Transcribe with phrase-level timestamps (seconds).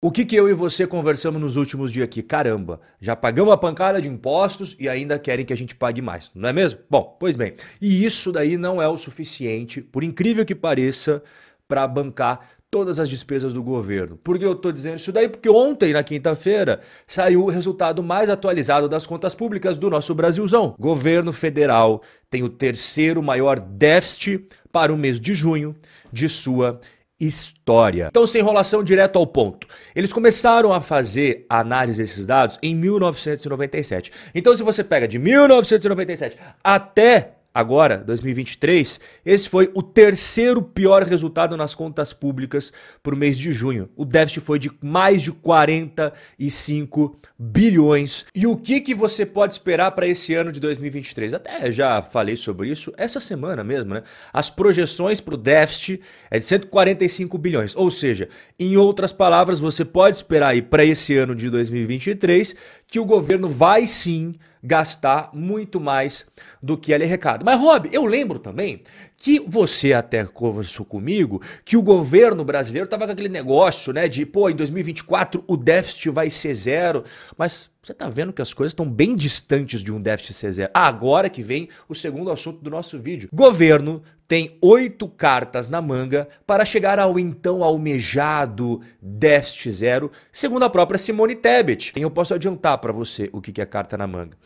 [0.00, 2.22] O que, que eu e você conversamos nos últimos dias aqui?
[2.22, 6.30] Caramba, já pagamos a pancada de impostos e ainda querem que a gente pague mais,
[6.36, 6.78] não é mesmo?
[6.88, 11.20] Bom, pois bem, e isso daí não é o suficiente, por incrível que pareça,
[11.66, 14.16] para bancar todas as despesas do governo.
[14.16, 15.28] Por que eu estou dizendo isso daí?
[15.28, 20.76] Porque ontem, na quinta-feira, saiu o resultado mais atualizado das contas públicas do nosso Brasilzão.
[20.78, 25.74] Governo federal tem o terceiro maior déficit para o mês de junho
[26.12, 26.78] de sua
[27.20, 28.08] história.
[28.10, 29.66] Então, sem enrolação direto ao ponto.
[29.94, 34.12] Eles começaram a fazer a análise desses dados em 1997.
[34.34, 41.56] Então, se você pega de 1997 até agora, 2023, esse foi o terceiro pior resultado
[41.56, 42.72] nas contas públicas
[43.02, 43.88] para o mês de junho.
[43.96, 48.26] O déficit foi de mais de 45 bilhões.
[48.32, 51.34] E o que, que você pode esperar para esse ano de 2023?
[51.34, 54.04] Até já falei sobre isso essa semana mesmo, né?
[54.32, 57.74] As projeções para o déficit é de 145 bilhões.
[57.74, 62.54] Ou seja, em outras palavras, você pode esperar aí para esse ano de 2023
[62.86, 66.26] que o governo vai sim gastar muito mais
[66.62, 67.44] do que ele arrecada.
[67.44, 68.82] Mas, Rob, eu lembro também
[69.18, 74.24] que você até conversou comigo que o governo brasileiro estava com aquele negócio, né, de,
[74.24, 77.04] pô, em 2024 o déficit vai ser zero,
[77.36, 80.70] mas você está vendo que as coisas estão bem distantes de um déficit ser zero.
[80.72, 83.28] Agora que vem o segundo assunto do nosso vídeo.
[83.32, 90.70] Governo tem oito cartas na manga para chegar ao então almejado déficit zero, segundo a
[90.70, 91.92] própria Simone Tebet.
[91.96, 94.36] Eu posso adiantar para você o que é carta na manga.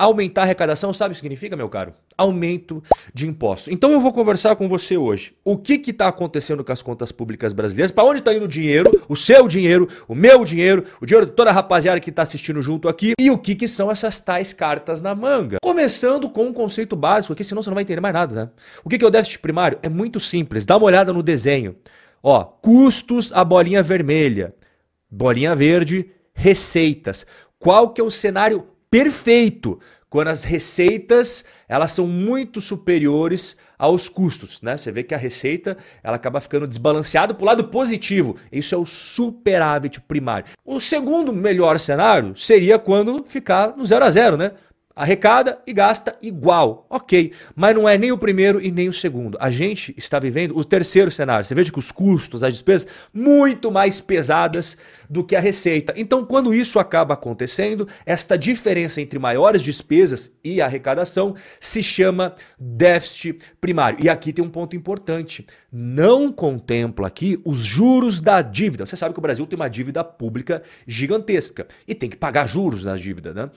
[0.00, 1.92] Aumentar a arrecadação, sabe o que significa, meu caro?
[2.16, 3.70] Aumento de impostos.
[3.70, 5.34] Então eu vou conversar com você hoje.
[5.44, 7.92] O que está acontecendo com as contas públicas brasileiras?
[7.92, 8.90] Para onde está indo o dinheiro?
[9.10, 12.62] O seu dinheiro, o meu dinheiro, o dinheiro de toda a rapaziada que está assistindo
[12.62, 13.12] junto aqui.
[13.20, 15.58] E o que, que são essas tais cartas na manga?
[15.62, 18.50] Começando com um conceito básico aqui, senão você não vai entender mais nada, né?
[18.82, 19.78] O que, que é o déficit primário?
[19.82, 20.64] É muito simples.
[20.64, 21.76] Dá uma olhada no desenho.
[22.22, 24.54] Ó, custos, a bolinha vermelha.
[25.10, 27.26] Bolinha verde, receitas.
[27.58, 34.60] Qual que é o cenário perfeito quando as receitas elas são muito superiores aos custos,
[34.60, 34.76] né?
[34.76, 38.36] Você vê que a receita ela acaba ficando desbalanceada para o lado positivo.
[38.52, 40.46] Isso é o superávit primário.
[40.64, 44.52] O segundo melhor cenário seria quando ficar no zero a zero, né?
[44.94, 46.86] Arrecada e gasta igual.
[46.90, 49.38] Ok, mas não é nem o primeiro e nem o segundo.
[49.40, 51.44] A gente está vivendo o terceiro cenário.
[51.44, 54.76] Você veja que os custos, as despesas, muito mais pesadas
[55.08, 55.92] do que a receita.
[55.96, 63.38] Então, quando isso acaba acontecendo, esta diferença entre maiores despesas e arrecadação se chama déficit
[63.60, 63.98] primário.
[64.00, 65.46] E aqui tem um ponto importante.
[65.72, 68.86] Não contempla aqui os juros da dívida.
[68.86, 72.84] Você sabe que o Brasil tem uma dívida pública gigantesca e tem que pagar juros
[72.84, 73.50] na dívida, né?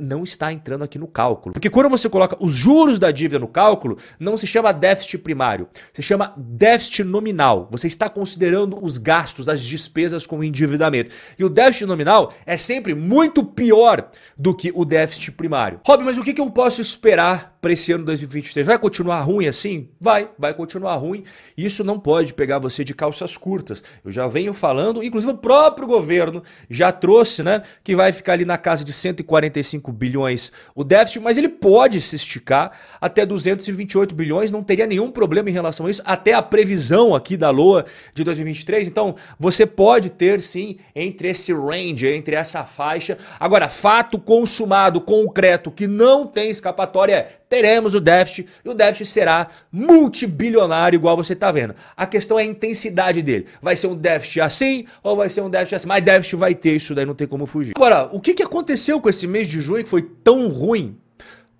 [0.00, 1.52] Não está entrando aqui no cálculo.
[1.52, 5.68] Porque quando você coloca os juros da dívida no cálculo, não se chama déficit primário,
[5.92, 7.66] se chama déficit nominal.
[7.72, 11.12] Você está considerando os gastos, as despesas com o endividamento.
[11.36, 15.80] E o déficit nominal é sempre muito pior do que o déficit primário.
[15.84, 18.64] Rob, mas o que eu posso esperar para esse ano 2023?
[18.66, 19.88] Vai continuar ruim assim?
[20.00, 21.24] Vai, vai continuar ruim.
[21.56, 23.82] Isso não pode pegar você de calças curtas.
[24.04, 28.44] Eu já venho falando, inclusive o próprio governo já trouxe, né, que vai ficar ali
[28.44, 34.50] na casa de 145 bilhões o déficit, mas ele pode se esticar até 228 bilhões,
[34.50, 38.24] não teria nenhum problema em relação a isso, até a previsão aqui da LOA de
[38.24, 38.88] 2023.
[38.88, 43.18] Então, você pode ter sim entre esse range, entre essa faixa.
[43.38, 49.06] Agora, fato consumado, concreto, que não tem escapatória é teremos o déficit e o déficit
[49.06, 51.74] será multibilionário, igual você está vendo.
[51.96, 53.46] A questão é a intensidade dele.
[53.62, 55.88] Vai ser um déficit assim ou vai ser um déficit assim?
[55.88, 57.72] Mas déficit vai ter, isso daí não tem como fugir.
[57.76, 60.96] Agora, o que, que aconteceu com esse mês de junho que foi tão ruim?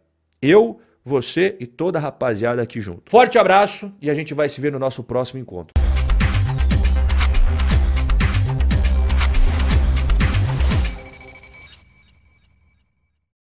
[0.42, 3.10] Eu você e toda a rapaziada aqui junto.
[3.10, 5.83] Forte abraço e a gente vai se ver no nosso próximo encontro.